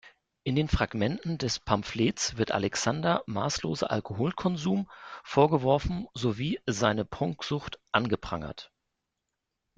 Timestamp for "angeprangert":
7.91-8.71